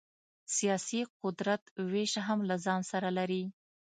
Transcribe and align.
سیاسي 0.55 1.01
قدرت 1.21 1.61
وېش 1.91 2.13
هم 2.27 2.39
له 2.49 2.55
ځان 2.65 2.81
سره 2.91 3.09
لري. 3.17 3.43